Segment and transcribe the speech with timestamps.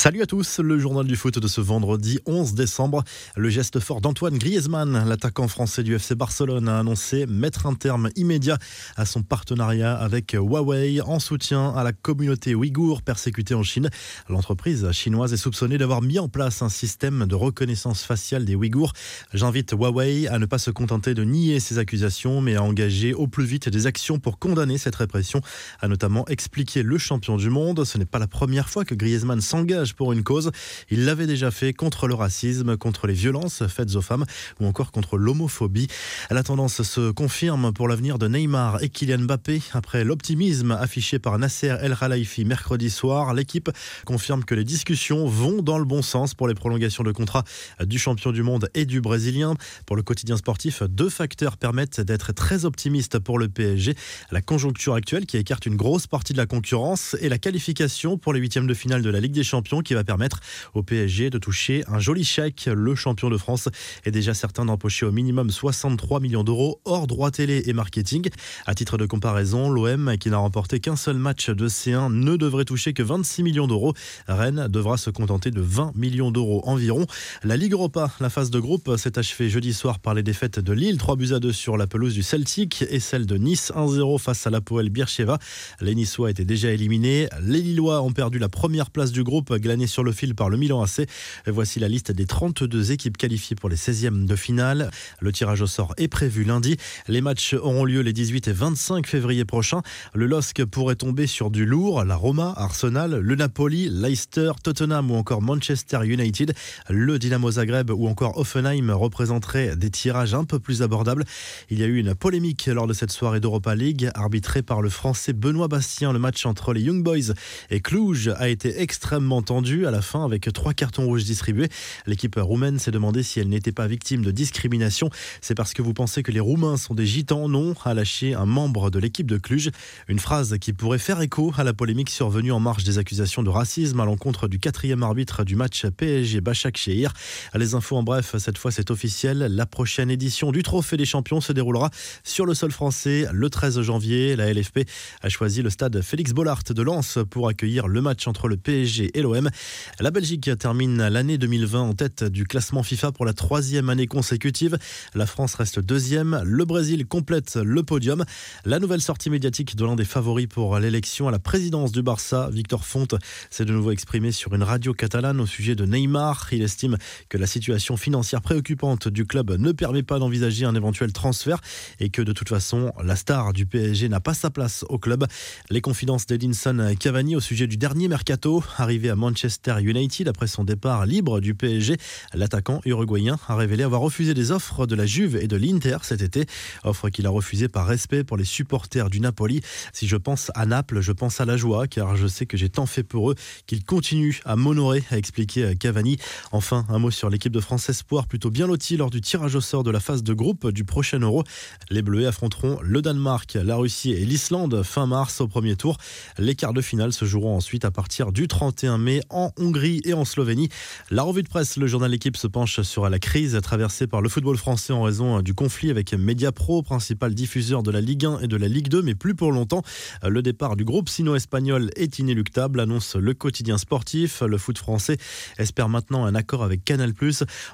[0.00, 3.04] Salut à tous, le journal du foot de ce vendredi 11 décembre.
[3.36, 8.08] Le geste fort d'Antoine Griezmann, l'attaquant français du FC Barcelone, a annoncé mettre un terme
[8.16, 8.56] immédiat
[8.96, 13.90] à son partenariat avec Huawei en soutien à la communauté ouïghour persécutée en Chine.
[14.30, 18.94] L'entreprise chinoise est soupçonnée d'avoir mis en place un système de reconnaissance faciale des Ouïghours.
[19.34, 23.26] J'invite Huawei à ne pas se contenter de nier ces accusations, mais à engager au
[23.26, 25.42] plus vite des actions pour condamner cette répression,
[25.78, 27.84] a notamment expliqué le champion du monde.
[27.84, 30.50] Ce n'est pas la première fois que Griezmann s'engage pour une cause.
[30.90, 34.24] Il l'avait déjà fait contre le racisme, contre les violences faites aux femmes
[34.60, 35.88] ou encore contre l'homophobie.
[36.30, 39.62] La tendance se confirme pour l'avenir de Neymar et Kylian Mbappé.
[39.72, 43.70] Après l'optimisme affiché par Nasser El Khelaifi mercredi soir, l'équipe
[44.04, 47.44] confirme que les discussions vont dans le bon sens pour les prolongations de contrat
[47.84, 49.54] du champion du monde et du brésilien.
[49.86, 53.94] Pour le quotidien sportif, deux facteurs permettent d'être très optimiste pour le PSG.
[54.30, 58.32] La conjoncture actuelle qui écarte une grosse partie de la concurrence et la qualification pour
[58.32, 60.40] les huitièmes de finale de la Ligue des Champions qui va permettre
[60.74, 62.68] au PSG de toucher un joli chèque.
[62.72, 63.68] Le champion de France
[64.04, 68.28] est déjà certain d'empocher au minimum 63 millions d'euros hors droit télé et marketing.
[68.66, 72.64] À titre de comparaison, l'OM, qui n'a remporté qu'un seul match de C1, ne devrait
[72.64, 73.94] toucher que 26 millions d'euros.
[74.28, 77.06] Rennes devra se contenter de 20 millions d'euros environ.
[77.42, 80.72] La Ligue Europa, la phase de groupe, s'est achevée jeudi soir par les défaites de
[80.72, 84.18] Lille, 3 buts à 2 sur la pelouse du Celtic et celle de Nice, 1-0
[84.18, 85.38] face à la Poel Bircheva.
[85.80, 87.28] Les Niçois étaient déjà éliminés.
[87.42, 90.56] Les Lillois ont perdu la première place du groupe glané sur le fil par le
[90.56, 91.06] Milan AC.
[91.46, 94.90] Voici la liste des 32 équipes qualifiées pour les 16e de finale.
[95.20, 96.76] Le tirage au sort est prévu lundi.
[97.06, 99.82] Les matchs auront lieu les 18 et 25 février prochains.
[100.12, 102.02] Le LOSC pourrait tomber sur du lourd.
[102.04, 106.52] La Roma, Arsenal, le Napoli, Leicester, Tottenham ou encore Manchester United.
[106.88, 111.24] Le Dynamo Zagreb ou encore Offenheim représenteraient des tirages un peu plus abordables.
[111.68, 114.88] Il y a eu une polémique lors de cette soirée d'Europa League, arbitrée par le
[114.88, 116.12] français Benoît Bastien.
[116.12, 117.34] Le match entre les Young Boys
[117.70, 121.68] et Cluj a été extrêmement tendu à la fin avec trois cartons rouges distribués.
[122.06, 125.10] L'équipe roumaine s'est demandé si elle n'était pas victime de discrimination.
[125.42, 128.46] C'est parce que vous pensez que les Roumains sont des gitans Non, a lâché un
[128.46, 129.70] membre de l'équipe de Cluj.
[130.08, 133.50] Une phrase qui pourrait faire écho à la polémique survenue en marge des accusations de
[133.50, 137.12] racisme à l'encontre du quatrième arbitre du match PSG Bachak Shehir.
[137.54, 139.38] Les infos en bref, cette fois c'est officiel.
[139.38, 141.90] La prochaine édition du Trophée des Champions se déroulera
[142.24, 144.36] sur le sol français le 13 janvier.
[144.36, 144.80] La LFP
[145.20, 149.10] a choisi le stade Félix Bollard de Lens pour accueillir le match entre le PSG
[149.12, 149.49] et l'OM.
[149.98, 154.78] La Belgique termine l'année 2020 en tête du classement FIFA pour la troisième année consécutive.
[155.14, 156.40] La France reste deuxième.
[156.44, 158.24] Le Brésil complète le podium.
[158.64, 162.48] La nouvelle sortie médiatique de l'un des favoris pour l'élection à la présidence du Barça,
[162.52, 163.08] Victor Font,
[163.50, 166.48] s'est de nouveau exprimé sur une radio catalane au sujet de Neymar.
[166.52, 166.96] Il estime
[167.28, 171.60] que la situation financière préoccupante du club ne permet pas d'envisager un éventuel transfert
[171.98, 175.26] et que de toute façon, la star du PSG n'a pas sa place au club.
[175.70, 180.48] Les confidences d'Edinson Cavani au sujet du dernier mercato arrivé à Manchester Manchester United après
[180.48, 181.96] son départ libre du PSG.
[182.34, 186.20] L'attaquant uruguayen a révélé avoir refusé des offres de la Juve et de l'Inter cet
[186.20, 186.46] été,
[186.82, 189.60] offre qu'il a refusé par respect pour les supporters du Napoli.
[189.92, 192.68] Si je pense à Naples, je pense à la joie car je sais que j'ai
[192.68, 193.36] tant fait pour eux
[193.66, 196.16] qu'ils continuent à m'honorer, a expliqué Cavani.
[196.50, 199.60] Enfin, un mot sur l'équipe de France Espoir plutôt bien lotie lors du tirage au
[199.60, 201.44] sort de la phase de groupe du prochain Euro.
[201.88, 205.98] Les Bleus affronteront le Danemark, la Russie et l'Islande fin mars au premier tour.
[206.36, 210.14] Les quarts de finale se joueront ensuite à partir du 31 mai en Hongrie et
[210.14, 210.68] en Slovénie.
[211.10, 214.28] La revue de presse, le journal L'équipe se penche sur la crise traversée par le
[214.28, 218.48] football français en raison du conflit avec Mediapro, principal diffuseur de la Ligue 1 et
[218.48, 219.82] de la Ligue 2, mais plus pour longtemps.
[220.26, 224.40] Le départ du groupe sino-espagnol est inéluctable, annonce le quotidien sportif.
[224.40, 225.18] Le foot français
[225.58, 227.12] espère maintenant un accord avec Canal+.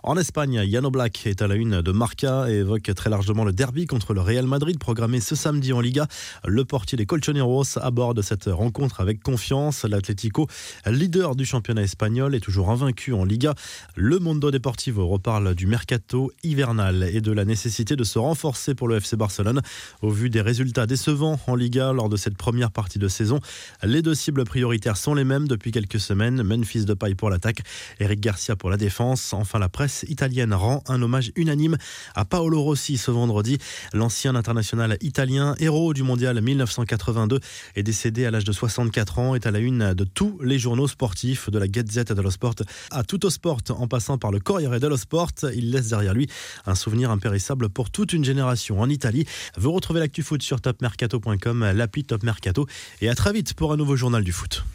[0.03, 3.53] En Espagne, Yano Black est à la une de Marca et évoque très largement le
[3.53, 6.07] derby contre le Real Madrid programmé ce samedi en Liga.
[6.45, 9.85] Le portier des Colchoneros aborde cette rencontre avec confiance.
[9.85, 10.49] L'Atlético,
[10.87, 13.55] leader du championnat espagnol est toujours invaincu en Liga.
[13.95, 18.89] Le Mondo Deportivo reparle du mercato hivernal et de la nécessité de se renforcer pour
[18.89, 19.61] le FC Barcelone.
[20.03, 23.41] Au vu des résultats décevants en Liga lors de cette première partie de saison,
[23.83, 26.43] les deux cibles prioritaires sont les mêmes depuis quelques semaines.
[26.43, 27.61] Memphis de paille pour l'attaque,
[28.01, 29.33] Eric Garcia pour la défense.
[29.33, 31.77] Enfin, la presse italienne rend un hommage unanime
[32.15, 33.59] à Paolo Rossi ce vendredi.
[33.93, 37.41] L'ancien international italien, héros du mondial 1982,
[37.75, 40.89] est décédé à l'âge de 64 ans, est à la une de tous les journaux
[40.89, 42.55] sportifs de la Gazette dello Sport
[42.91, 45.33] à Tutto Sport en passant par le Corriere dello Sport.
[45.55, 46.29] Il laisse derrière lui
[46.67, 49.27] un souvenir impérissable pour toute une génération en Italie.
[49.57, 52.67] Vous retrouvez l'actu foot sur topmercato.com, l'appli Top Mercato
[53.01, 54.65] et à très vite pour un nouveau journal du foot.